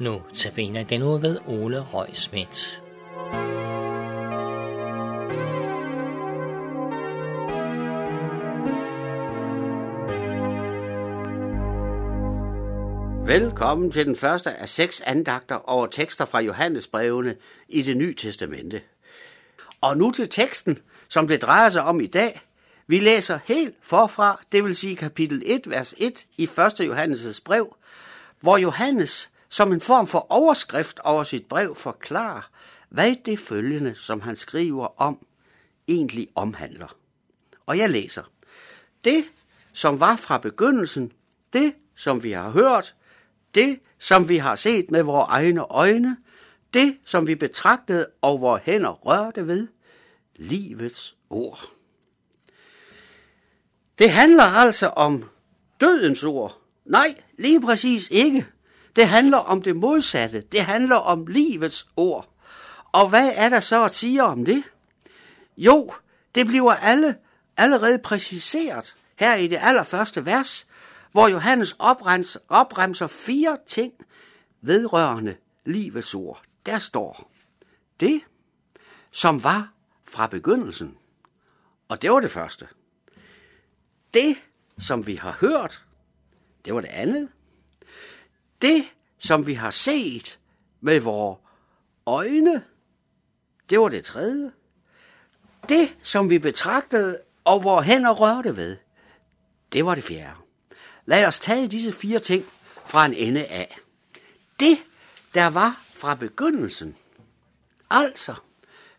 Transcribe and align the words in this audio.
Nu 0.00 0.22
tabiner 0.34 0.84
den 0.84 1.02
ud 1.02 1.20
ved 1.20 1.38
Ole 1.46 1.80
Røg 1.80 2.08
Schmidt. 2.12 2.82
Velkommen 13.26 13.92
til 13.92 14.06
den 14.06 14.16
første 14.16 14.50
af 14.50 14.68
seks 14.68 15.00
andagter 15.00 15.54
over 15.54 15.86
tekster 15.86 16.24
fra 16.24 16.40
Johannes 16.40 16.86
brevene 16.86 17.36
i 17.68 17.82
det 17.82 17.96
nye 17.96 18.14
testamente. 18.14 18.82
Og 19.80 19.96
nu 19.96 20.10
til 20.10 20.28
teksten, 20.28 20.78
som 21.08 21.28
det 21.28 21.42
drejer 21.42 21.68
sig 21.68 21.82
om 21.82 22.00
i 22.00 22.06
dag. 22.06 22.40
Vi 22.86 22.98
læser 22.98 23.38
helt 23.44 23.74
forfra, 23.82 24.40
det 24.52 24.64
vil 24.64 24.76
sige 24.76 24.96
kapitel 24.96 25.42
1, 25.46 25.70
vers 25.70 25.94
1 25.98 26.26
i 26.36 26.42
1. 26.42 26.80
Johannes' 26.80 27.40
brev, 27.44 27.76
hvor 28.40 28.56
Johannes 28.56 29.29
som 29.50 29.72
en 29.72 29.80
form 29.80 30.06
for 30.06 30.26
overskrift 30.28 30.98
over 30.98 31.24
sit 31.24 31.46
brev 31.46 31.76
forklarer, 31.76 32.50
hvad 32.88 33.14
det 33.24 33.38
følgende, 33.38 33.94
som 33.94 34.20
han 34.20 34.36
skriver 34.36 35.00
om, 35.00 35.26
egentlig 35.88 36.28
omhandler. 36.34 36.96
Og 37.66 37.78
jeg 37.78 37.90
læser. 37.90 38.22
Det, 39.04 39.24
som 39.72 40.00
var 40.00 40.16
fra 40.16 40.38
begyndelsen, 40.38 41.12
det, 41.52 41.74
som 41.96 42.22
vi 42.22 42.30
har 42.30 42.50
hørt, 42.50 42.94
det, 43.54 43.80
som 43.98 44.28
vi 44.28 44.36
har 44.36 44.56
set 44.56 44.90
med 44.90 45.02
vores 45.02 45.26
egne 45.28 45.60
øjne, 45.60 46.16
det, 46.74 46.98
som 47.04 47.26
vi 47.26 47.34
betragtede 47.34 48.06
og 48.20 48.40
vores 48.40 48.62
hænder 48.64 48.90
rørte 48.90 49.46
ved, 49.46 49.68
livets 50.36 51.16
ord. 51.30 51.70
Det 53.98 54.10
handler 54.10 54.44
altså 54.44 54.86
om 54.86 55.30
dødens 55.80 56.24
ord. 56.24 56.60
Nej, 56.84 57.14
lige 57.38 57.60
præcis 57.60 58.08
ikke. 58.10 58.46
Det 58.96 59.08
handler 59.08 59.38
om 59.38 59.62
det 59.62 59.76
modsatte. 59.76 60.40
Det 60.40 60.60
handler 60.60 60.96
om 60.96 61.26
livets 61.26 61.86
ord. 61.96 62.28
Og 62.92 63.08
hvad 63.08 63.32
er 63.34 63.48
der 63.48 63.60
så 63.60 63.84
at 63.84 63.94
sige 63.94 64.22
om 64.22 64.44
det? 64.44 64.62
Jo, 65.56 65.90
det 66.34 66.46
bliver 66.46 66.72
alle 66.72 67.16
allerede 67.56 67.98
præciseret 67.98 68.96
her 69.16 69.34
i 69.34 69.46
det 69.46 69.58
allerførste 69.62 70.26
vers, 70.26 70.66
hvor 71.12 71.28
Johannes 71.28 71.76
opremser, 71.78 72.40
opremser 72.48 73.06
fire 73.06 73.58
ting 73.66 73.92
vedrørende 74.60 75.36
livets 75.64 76.14
ord. 76.14 76.42
Der 76.66 76.78
står 76.78 77.30
det, 78.00 78.20
som 79.10 79.44
var 79.44 79.72
fra 80.04 80.26
begyndelsen. 80.26 80.96
Og 81.88 82.02
det 82.02 82.12
var 82.12 82.20
det 82.20 82.30
første. 82.30 82.68
Det, 84.14 84.36
som 84.78 85.06
vi 85.06 85.14
har 85.14 85.36
hørt, 85.40 85.84
det 86.64 86.74
var 86.74 86.80
det 86.80 86.88
andet. 86.88 87.28
Det, 88.62 88.84
som 89.18 89.46
vi 89.46 89.54
har 89.54 89.70
set 89.70 90.38
med 90.80 91.00
vores 91.00 91.38
øjne, 92.06 92.64
det 93.70 93.80
var 93.80 93.88
det 93.88 94.04
tredje. 94.04 94.52
Det, 95.68 95.96
som 96.02 96.30
vi 96.30 96.38
betragtede 96.38 97.20
og 97.44 97.64
vores 97.64 97.86
hænder 97.86 98.10
rørte 98.10 98.56
ved, 98.56 98.76
det 99.72 99.84
var 99.84 99.94
det 99.94 100.04
fjerde. 100.04 100.36
Lad 101.06 101.26
os 101.26 101.40
tage 101.40 101.68
disse 101.68 101.92
fire 101.92 102.18
ting 102.18 102.44
fra 102.86 103.06
en 103.06 103.14
ende 103.14 103.44
af. 103.44 103.78
Det, 104.60 104.78
der 105.34 105.46
var 105.46 105.82
fra 105.90 106.14
begyndelsen. 106.14 106.96
Altså, 107.90 108.34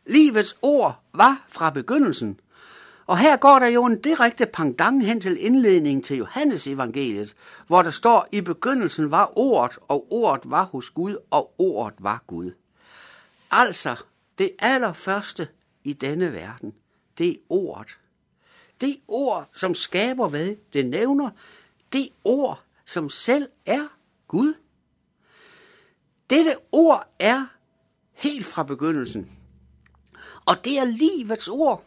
livets 0.05 0.57
ord 0.61 1.03
var 1.13 1.45
fra 1.47 1.69
begyndelsen. 1.69 2.39
Og 3.11 3.17
her 3.17 3.37
går 3.37 3.59
der 3.59 3.67
jo 3.67 3.85
en 3.85 4.01
direkte 4.01 4.45
pangdang 4.45 5.05
hen 5.05 5.21
til 5.21 5.45
indledningen 5.45 6.03
til 6.03 6.17
Johannes 6.17 6.67
evangeliet, 6.67 7.35
hvor 7.67 7.81
der 7.81 7.91
står, 7.91 8.27
i 8.31 8.41
begyndelsen 8.41 9.11
var 9.11 9.31
ordet, 9.35 9.77
og 9.87 10.07
ordet 10.09 10.51
var 10.51 10.63
hos 10.63 10.89
Gud, 10.89 11.17
og 11.29 11.53
ordet 11.57 11.93
var 11.99 12.23
Gud. 12.27 12.51
Altså, 13.51 13.95
det 14.37 14.51
allerførste 14.59 15.47
i 15.83 15.93
denne 15.93 16.33
verden, 16.33 16.73
det 17.17 17.29
er 17.29 17.35
ordet. 17.49 17.97
Det 18.81 18.99
ord, 19.07 19.49
som 19.53 19.75
skaber 19.75 20.27
hvad 20.27 20.55
det 20.73 20.85
nævner, 20.85 21.29
det 21.93 22.09
ord, 22.23 22.63
som 22.85 23.09
selv 23.09 23.49
er 23.65 23.87
Gud. 24.27 24.53
Dette 26.29 26.55
ord 26.71 27.13
er 27.19 27.45
helt 28.13 28.45
fra 28.45 28.63
begyndelsen. 28.63 29.31
Og 30.45 30.65
det 30.65 30.77
er 30.77 30.85
livets 30.85 31.47
ord. 31.47 31.85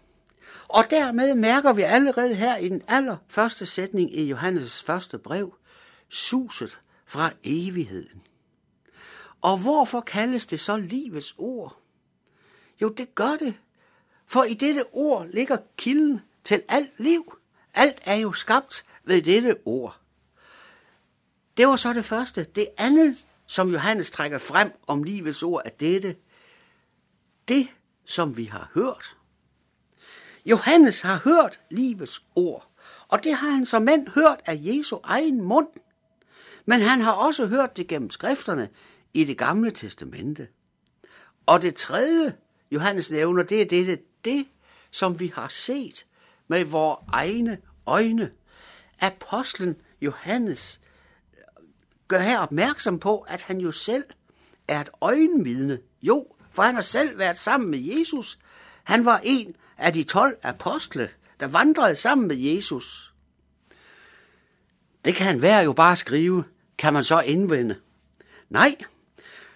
Og 0.69 0.85
dermed 0.91 1.35
mærker 1.35 1.73
vi 1.73 1.83
allerede 1.83 2.35
her 2.35 2.57
i 2.57 2.69
den 2.69 2.83
allerførste 2.89 3.67
sætning 3.67 4.17
i 4.17 4.33
Johannes' 4.33 4.85
første 4.85 5.19
brev, 5.19 5.55
suset 6.09 6.81
fra 7.07 7.31
evigheden. 7.45 8.23
Og 9.41 9.59
hvorfor 9.59 10.01
kaldes 10.01 10.47
det 10.47 10.61
så 10.61 10.77
livets 10.77 11.35
ord? 11.39 11.77
Jo, 12.83 12.89
det 12.89 13.15
gør 13.15 13.37
det, 13.39 13.55
for 14.27 14.45
i 14.45 14.55
dette 14.55 14.85
ord 14.93 15.27
ligger 15.29 15.57
kilden 15.77 16.21
til 16.45 16.63
alt 16.69 16.91
liv. 16.99 17.39
Alt 17.75 17.99
er 18.05 18.15
jo 18.15 18.33
skabt 18.33 18.85
ved 19.05 19.23
dette 19.23 19.57
ord. 19.65 20.01
Det 21.57 21.69
var 21.69 21.77
så 21.77 21.93
det 21.93 22.05
første. 22.05 22.45
Det 22.45 22.69
andet, 22.79 23.25
som 23.47 23.73
Johannes 23.73 24.11
trækker 24.11 24.39
frem 24.39 24.73
om 24.87 25.03
livets 25.03 25.43
ord, 25.43 25.63
er 25.65 25.71
dette. 25.71 26.17
Det, 27.49 27.69
som 28.05 28.37
vi 28.37 28.45
har 28.45 28.71
hørt. 28.75 29.17
Johannes 30.47 31.01
har 31.01 31.21
hørt 31.25 31.61
livets 31.71 32.23
ord, 32.35 32.69
og 33.09 33.25
det 33.25 33.35
har 33.35 33.51
han 33.51 33.67
som 33.67 33.83
mand 33.83 34.09
hørt 34.09 34.41
af 34.47 34.59
Jesu 34.61 34.99
egen 35.05 35.43
mund. 35.43 35.69
Men 36.67 36.81
han 36.81 37.01
har 37.01 37.13
også 37.13 37.47
hørt 37.47 37.77
det 37.77 37.87
gennem 37.87 38.11
skrifterne 38.11 38.69
i 39.15 39.25
det 39.25 39.39
gamle 39.39 39.71
testamente. 39.71 40.49
Og 41.47 41.63
det 41.63 41.75
tredje, 41.75 42.35
Johannes 42.71 43.11
nævner, 43.11 43.43
det 43.43 43.63
er 43.63 43.65
dette, 43.65 43.99
det, 44.25 44.47
som 44.91 45.21
vi 45.21 45.33
har 45.35 45.49
set 45.49 46.07
med 46.49 46.65
vores 46.65 46.99
egne 47.13 47.59
øjne. 47.87 48.31
Apostlen 49.01 49.77
Johannes 50.01 50.81
øh, 51.37 51.43
gør 52.09 52.19
her 52.19 52.39
opmærksom 52.39 52.99
på, 52.99 53.19
at 53.19 53.43
han 53.43 53.59
jo 53.59 53.73
selv 53.73 54.05
er 54.69 54.81
et 54.81 54.91
øjenvidne. 55.01 55.79
Jo, 56.03 56.27
for 56.51 56.63
han 56.63 56.75
har 56.75 56.83
selv 56.83 57.19
været 57.19 57.39
sammen 57.39 57.71
med 57.71 57.79
Jesus. 57.79 58.39
Han 58.85 59.05
var 59.05 59.21
en 59.25 59.57
af 59.79 59.93
de 59.93 60.05
tolv 60.05 60.37
apostle, 60.43 61.11
der 61.41 61.47
vandrede 61.47 61.97
sammen 61.97 62.29
med 62.29 62.37
Jesus. 62.37 63.13
Det 65.05 65.15
kan 65.15 65.27
han 65.27 65.43
være 65.43 65.65
jo 65.65 65.73
bare 65.73 65.97
skrive, 65.97 66.45
kan 66.79 66.93
man 66.93 67.05
så 67.05 67.21
indvende. 67.21 67.77
Nej, 68.51 68.77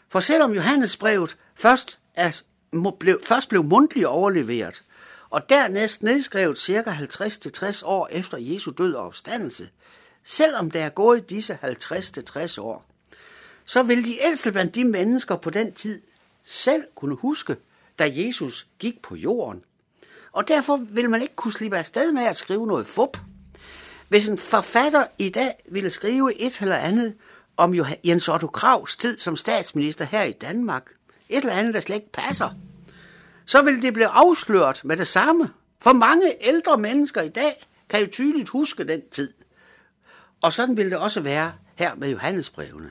for 0.08 0.20
selvom 0.20 0.54
Johannesbrevet 0.54 1.36
først, 1.54 1.98
er, 2.14 2.42
blev, 2.98 3.20
først 3.24 3.48
blev 3.48 3.64
mundtligt 3.64 4.06
overleveret, 4.06 4.82
og 5.30 5.48
dernæst 5.48 6.02
nedskrevet 6.02 6.58
ca. 6.58 6.82
50-60 6.82 7.82
år 7.84 8.08
efter 8.10 8.38
Jesu 8.38 8.70
død 8.70 8.94
og 8.94 9.06
opstandelse, 9.06 9.68
selvom 10.24 10.70
der 10.70 10.84
er 10.84 10.88
gået 10.88 11.30
disse 11.30 11.58
50-60 11.64 12.60
år, 12.60 12.84
så 13.64 13.82
vil 13.82 14.04
de 14.04 14.22
ældste 14.22 14.52
blandt 14.52 14.74
de 14.74 14.84
mennesker 14.84 15.36
på 15.36 15.50
den 15.50 15.72
tid 15.72 16.02
selv 16.44 16.84
kunne 16.94 17.14
huske, 17.14 17.56
da 17.98 18.10
Jesus 18.14 18.66
gik 18.78 19.02
på 19.02 19.16
jorden. 19.16 19.64
Og 20.38 20.48
derfor 20.48 20.76
vil 20.76 21.10
man 21.10 21.22
ikke 21.22 21.36
kunne 21.36 21.52
slippe 21.52 21.78
afsted 21.78 22.12
med 22.12 22.22
at 22.22 22.36
skrive 22.36 22.66
noget 22.66 22.86
fup. 22.86 23.18
Hvis 24.08 24.28
en 24.28 24.38
forfatter 24.38 25.06
i 25.18 25.28
dag 25.28 25.54
ville 25.70 25.90
skrive 25.90 26.40
et 26.40 26.60
eller 26.60 26.76
andet 26.76 27.14
om 27.56 27.74
Jens 28.04 28.28
Otto 28.28 28.46
Kravs 28.46 28.96
tid 28.96 29.18
som 29.18 29.36
statsminister 29.36 30.04
her 30.04 30.22
i 30.22 30.32
Danmark, 30.32 30.92
et 31.28 31.36
eller 31.36 31.52
andet, 31.52 31.74
der 31.74 31.80
slet 31.80 31.96
ikke 31.96 32.12
passer, 32.12 32.50
så 33.46 33.62
vil 33.62 33.82
det 33.82 33.92
blive 33.94 34.08
afsløret 34.08 34.84
med 34.84 34.96
det 34.96 35.06
samme. 35.06 35.50
For 35.80 35.92
mange 35.92 36.32
ældre 36.40 36.78
mennesker 36.78 37.22
i 37.22 37.28
dag 37.28 37.66
kan 37.88 38.00
jo 38.00 38.06
tydeligt 38.06 38.48
huske 38.48 38.84
den 38.84 39.00
tid. 39.10 39.32
Og 40.40 40.52
sådan 40.52 40.76
vil 40.76 40.90
det 40.90 40.98
også 40.98 41.20
være 41.20 41.52
her 41.74 41.94
med 41.94 42.10
Johannesbrevene. 42.10 42.90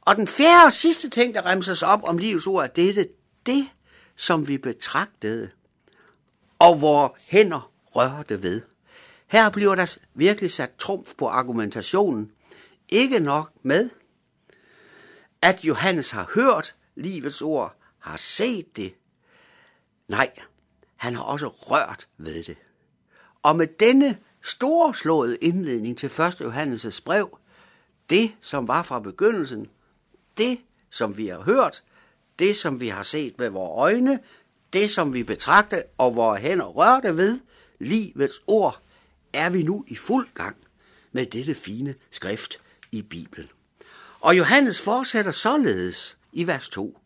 Og 0.00 0.16
den 0.16 0.26
fjerde 0.26 0.64
og 0.64 0.72
sidste 0.72 1.08
ting, 1.08 1.34
der 1.34 1.46
remses 1.46 1.82
op 1.82 2.00
om 2.04 2.18
livets 2.18 2.46
ord, 2.46 2.64
er 2.64 2.68
dette. 2.68 3.08
Det, 3.46 3.68
som 4.16 4.48
vi 4.48 4.58
betragtede, 4.58 5.50
og 6.58 6.78
hvor 6.78 7.16
hænder 7.28 7.72
rørte 7.84 8.42
ved. 8.42 8.62
Her 9.26 9.50
bliver 9.50 9.74
der 9.74 9.96
virkelig 10.14 10.50
sat 10.50 10.70
trumf 10.78 11.14
på 11.18 11.28
argumentationen. 11.28 12.32
Ikke 12.88 13.18
nok 13.18 13.52
med, 13.62 13.90
at 15.42 15.64
Johannes 15.64 16.10
har 16.10 16.30
hørt 16.34 16.74
livets 16.94 17.42
ord, 17.42 17.76
har 17.98 18.16
set 18.16 18.76
det. 18.76 18.94
Nej, 20.08 20.30
han 20.96 21.14
har 21.14 21.22
også 21.22 21.48
rørt 21.48 22.08
ved 22.16 22.42
det. 22.42 22.56
Og 23.42 23.56
med 23.56 23.66
denne 23.66 24.18
storslåede 24.44 25.36
indledning 25.36 25.98
til 25.98 26.06
1. 26.06 26.40
Johannes' 26.40 27.00
brev, 27.04 27.38
det 28.10 28.34
som 28.40 28.68
var 28.68 28.82
fra 28.82 29.00
begyndelsen, 29.00 29.70
det 30.36 30.60
som 30.90 31.16
vi 31.16 31.26
har 31.26 31.40
hørt, 31.40 31.82
det 32.38 32.56
som 32.56 32.80
vi 32.80 32.88
har 32.88 33.02
set 33.02 33.38
med 33.38 33.48
vores 33.48 33.92
øjne, 33.94 34.20
det 34.76 34.90
som 34.90 35.14
vi 35.14 35.22
betragte 35.22 35.82
og 35.98 36.16
vore 36.16 36.36
hænder 36.36 36.64
rørte 36.64 37.16
ved, 37.16 37.38
livets 37.78 38.40
ord, 38.46 38.80
er 39.32 39.50
vi 39.50 39.62
nu 39.62 39.84
i 39.88 39.96
fuld 39.96 40.28
gang 40.34 40.56
med 41.12 41.26
dette 41.26 41.54
fine 41.54 41.94
skrift 42.10 42.60
i 42.92 43.02
Bibelen. 43.02 43.48
Og 44.20 44.38
Johannes 44.38 44.80
fortsætter 44.80 45.30
således 45.30 46.18
i 46.32 46.46
vers 46.46 46.68
2. 46.68 46.98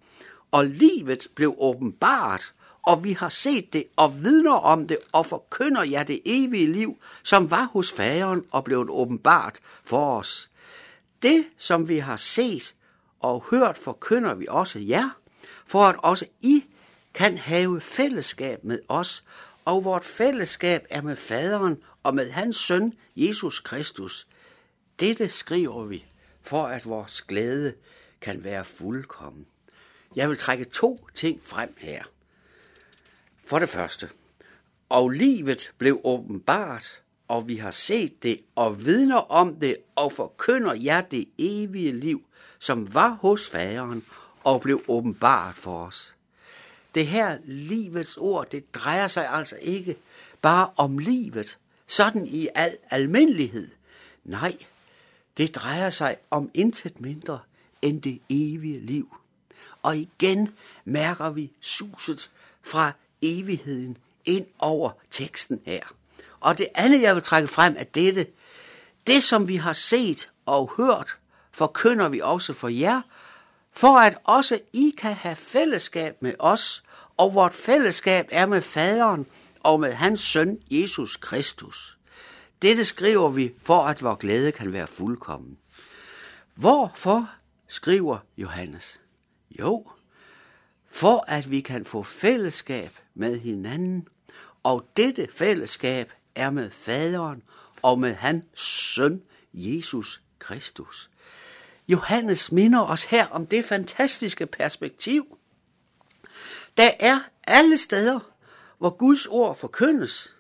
Og 0.51 0.67
livet 0.67 1.29
blev 1.35 1.55
åbenbart, 1.59 2.55
og 2.83 3.05
vi 3.05 3.13
har 3.13 3.29
set 3.29 3.73
det 3.73 3.85
og 3.97 4.25
vidner 4.25 4.55
om 4.55 4.89
det 4.89 4.99
og 5.13 5.27
forkynder 5.27 5.83
jer 5.83 6.03
det 6.03 6.21
evige 6.25 6.73
liv, 6.73 6.99
som 7.23 7.51
var 7.51 7.65
hos 7.73 7.93
faderen 7.93 8.45
og 8.51 8.65
blev 8.65 8.87
åbenbart 8.89 9.59
for 9.85 10.19
os. 10.19 10.51
Det, 11.23 11.45
som 11.59 11.89
vi 11.89 11.99
har 11.99 12.17
set 12.17 12.75
og 13.21 13.45
hørt, 13.51 13.79
forkynder 13.79 14.35
vi 14.35 14.47
også 14.49 14.79
jer, 14.79 15.11
for 15.67 15.83
at 15.83 15.97
også 15.99 16.25
I 16.41 16.65
kan 17.15 17.37
have 17.37 17.81
fællesskab 17.81 18.65
med 18.65 18.79
os, 18.89 19.25
og 19.65 19.85
vort 19.85 20.05
fællesskab 20.05 20.87
er 20.91 21.03
med 21.03 21.17
faderen 21.17 21.83
og 22.03 22.15
med 22.15 22.31
hans 22.31 22.57
søn, 22.57 22.95
Jesus 23.17 23.61
Kristus. 23.61 24.27
Dette 25.01 25.29
skriver 25.29 25.85
vi, 25.85 26.07
for 26.43 26.67
at 26.67 26.87
vores 26.87 27.23
glæde 27.23 27.75
kan 28.21 28.45
være 28.45 28.65
fuldkommen. 28.65 29.47
Jeg 30.17 30.29
vil 30.29 30.37
trække 30.37 30.65
to 30.65 31.07
ting 31.15 31.41
frem 31.45 31.75
her. 31.79 32.05
For 33.45 33.59
det 33.59 33.69
første, 33.69 34.09
og 34.89 35.11
livet 35.11 35.73
blev 35.79 36.01
åbenbart, 36.05 37.03
og 37.29 37.49
vi 37.49 37.57
har 37.57 37.71
set 37.71 38.23
det 38.23 38.41
og 38.55 38.85
vidner 38.85 39.17
om 39.17 39.55
det 39.61 39.77
og 39.97 40.13
forkynder 40.13 40.75
jer 40.75 41.01
det 41.01 41.29
evige 41.39 41.93
liv, 41.93 42.23
som 42.59 42.95
var 42.95 43.09
hos 43.09 43.47
faderen 43.49 44.05
og 44.45 44.61
blev 44.61 44.83
åbenbart 44.89 45.55
for 45.55 45.87
os. 45.87 46.15
Det 46.95 47.07
her 47.07 47.39
livets 47.45 48.17
ord, 48.17 48.51
det 48.51 48.75
drejer 48.75 49.09
sig 49.09 49.29
altså 49.29 49.57
ikke 49.61 49.97
bare 50.43 50.71
om 50.77 50.99
livet, 50.99 51.59
sådan 51.87 52.27
i 52.27 52.49
al 52.55 52.77
almindelighed. 52.91 53.69
Nej, 54.25 54.57
det 55.37 55.55
drejer 55.55 55.91
sig 55.91 56.17
om 56.31 56.51
intet 56.55 57.01
mindre 57.01 57.39
end 57.83 58.03
det 58.03 58.21
evige 58.29 58.81
liv. 58.81 59.17
Og 59.83 59.97
igen 59.97 60.49
mærker 60.85 61.31
vi 61.31 61.53
suset 61.61 62.31
fra 62.63 62.93
evigheden 63.23 63.99
ind 64.25 64.47
over 64.59 64.91
teksten 65.11 65.61
her. 65.67 65.83
Og 66.41 66.59
det 66.59 66.67
andet, 66.75 67.03
jeg 67.03 67.15
vil 67.15 67.23
trække 67.23 67.49
frem, 67.49 67.75
er 67.79 67.85
dette. 67.85 68.27
Det, 69.07 69.23
som 69.23 69.49
vi 69.49 69.57
har 69.57 69.73
set 69.73 70.31
og 70.47 70.73
hørt, 70.77 71.17
forkynder 71.53 72.09
vi 72.09 72.21
også 72.21 72.53
for 72.53 72.69
jer, 72.69 73.03
for 73.73 73.99
at 73.99 74.19
også 74.25 74.61
I 74.73 74.95
kan 74.99 75.15
have 75.15 75.37
fællesskab 75.37 76.23
med 76.23 76.35
os, 76.39 76.83
og 77.17 77.35
vort 77.35 77.55
fællesskab 77.55 78.29
er 78.31 78.47
med 78.47 78.63
faderen 78.63 79.27
og 79.61 79.81
med 79.81 79.93
hans 79.93 80.21
søn 80.21 80.59
Jesus 80.71 81.17
Kristus. 81.17 81.99
Dette 82.63 82.85
skriver 82.85 83.29
vi, 83.29 83.53
for 83.63 83.79
at 83.79 84.03
vor 84.03 84.15
glæde 84.15 84.53
kan 84.53 84.73
være 84.73 84.87
fuldkommen. 84.87 85.59
Hvorfor 86.55 87.31
skriver 87.69 88.19
Johannes? 88.37 89.01
Jo, 89.51 89.87
for 90.91 91.25
at 91.29 91.51
vi 91.51 91.61
kan 91.61 91.85
få 91.85 92.03
fællesskab 92.03 92.99
med 93.15 93.39
hinanden, 93.39 94.09
og 94.63 94.87
dette 94.97 95.29
fællesskab 95.33 96.13
er 96.35 96.51
med 96.51 96.71
faderen 96.71 97.43
og 97.83 97.99
med 97.99 98.15
hans 98.15 98.45
søn 98.61 99.23
Jesus 99.55 100.23
Kristus. 100.39 101.11
Johannes 101.91 102.53
minder 102.53 102.81
os 102.81 103.05
her 103.05 103.27
om 103.27 103.47
det 103.47 103.65
fantastiske 103.65 104.47
perspektiv. 104.47 105.39
Der 106.77 106.91
er 107.01 107.19
alle 107.47 107.79
steder, 107.79 108.21
hvor 108.79 108.91
Guds 108.91 109.27
ord 109.27 109.57
forkyndes. 109.57 110.35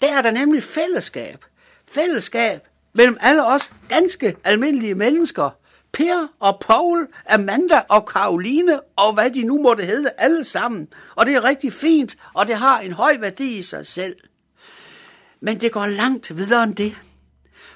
Der 0.00 0.16
er 0.16 0.22
der 0.22 0.30
nemlig 0.30 0.62
fællesskab. 0.62 1.44
Fællesskab 1.88 2.68
mellem 2.92 3.16
alle 3.20 3.46
os 3.46 3.72
ganske 3.88 4.36
almindelige 4.44 4.94
mennesker. 4.94 5.50
Per 5.92 6.26
og 6.38 6.60
Paul, 6.60 7.08
Amanda 7.28 7.82
og 7.88 8.06
Karoline 8.06 8.80
og 8.96 9.14
hvad 9.14 9.30
de 9.30 9.42
nu 9.42 9.62
måtte 9.62 9.84
hedde 9.84 10.10
alle 10.18 10.44
sammen. 10.44 10.88
Og 11.14 11.26
det 11.26 11.34
er 11.34 11.44
rigtig 11.44 11.72
fint, 11.72 12.16
og 12.34 12.48
det 12.48 12.54
har 12.54 12.80
en 12.80 12.92
høj 12.92 13.16
værdi 13.20 13.58
i 13.58 13.62
sig 13.62 13.86
selv. 13.86 14.16
Men 15.40 15.60
det 15.60 15.72
går 15.72 15.86
langt 15.86 16.36
videre 16.36 16.64
end 16.64 16.74
det. 16.76 16.96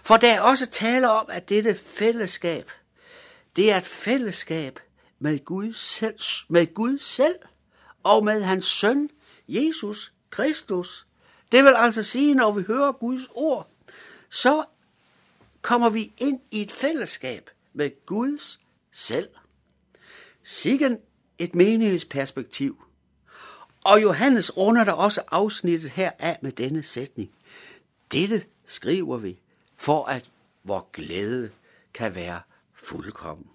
For 0.06 0.16
der 0.16 0.32
er 0.32 0.40
også 0.40 0.66
tale 0.66 1.10
om, 1.10 1.26
at 1.28 1.48
dette 1.48 1.74
fællesskab, 1.74 2.70
det 3.56 3.72
er 3.72 3.76
et 3.76 3.86
fællesskab 3.86 4.80
med 5.18 5.44
Gud 5.44 5.72
selv, 5.72 6.18
med 6.48 6.74
Gud 6.74 6.98
selv 6.98 7.34
og 8.02 8.24
med 8.24 8.42
hans 8.42 8.66
søn, 8.66 9.10
Jesus 9.48 10.12
Kristus. 10.30 11.06
Det 11.52 11.64
vil 11.64 11.74
altså 11.76 12.02
sige, 12.02 12.34
når 12.34 12.52
vi 12.52 12.62
hører 12.62 12.92
Guds 12.92 13.22
ord, 13.34 13.70
så 14.30 14.64
kommer 15.62 15.90
vi 15.90 16.12
ind 16.18 16.40
i 16.50 16.62
et 16.62 16.72
fællesskab 16.72 17.50
med 17.72 18.06
Guds 18.06 18.60
selv. 18.92 19.28
Sikken 20.42 20.98
et 21.38 21.54
menighedsperspektiv. 21.54 22.84
Og 23.84 24.02
Johannes 24.02 24.56
runder 24.56 24.84
der 24.84 24.92
også 24.92 25.22
afsnittet 25.30 25.90
her 25.90 26.10
af 26.18 26.38
med 26.42 26.52
denne 26.52 26.82
sætning. 26.82 27.30
Dette 28.12 28.44
skriver 28.66 29.16
vi, 29.16 29.40
for 29.76 30.04
at 30.04 30.30
vor 30.64 30.88
glæde 30.92 31.50
kan 31.94 32.14
være 32.14 32.40
fuldkommen. 32.74 33.50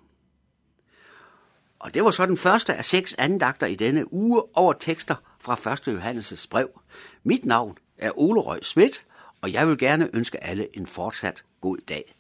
Og 1.80 1.94
det 1.94 2.04
var 2.04 2.12
så 2.12 2.26
den 2.26 2.38
første 2.38 2.74
af 2.74 2.86
seks 2.86 3.16
andagter 3.18 3.68
i 3.68 3.76
denne 3.76 4.14
uge 4.14 4.44
over 4.58 4.74
tekster 4.74 5.16
fra 5.40 5.72
1. 5.72 5.88
Johannes' 5.88 6.48
brev. 6.50 6.82
Mit 7.24 7.46
navn 7.46 7.78
er 7.98 8.12
Ole 8.20 8.42
Røg 8.42 8.66
Schmidt, 8.66 9.06
og 9.42 9.54
jeg 9.54 9.68
vil 9.68 9.78
gerne 9.78 10.10
ønske 10.14 10.44
alle 10.44 10.78
en 10.78 10.88
fortsat 10.88 11.44
god 11.62 11.78
dag. 11.78 12.16